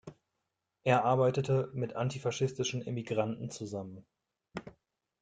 [0.83, 4.03] Er arbeitete mit antifaschistischen Emigranten zusammen.